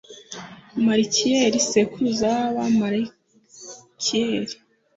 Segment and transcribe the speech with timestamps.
[0.85, 4.55] malikiyeli sekuruza w’abamalikiyeli.